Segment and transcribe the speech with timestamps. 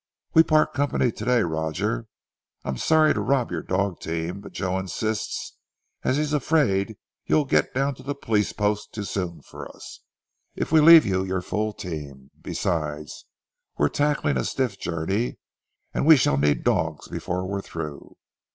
[0.33, 2.07] "We part company today, Roger.
[2.63, 5.55] I'm sorry to rob your dog team, but Joe insists
[6.01, 9.99] as he's afraid you'll get down to the police post too soon for us,
[10.55, 12.31] if we leave you your full team.
[12.41, 13.25] Besides,
[13.77, 15.37] we're tackling a stiff journey
[15.93, 18.17] and we shall need dogs before we're through.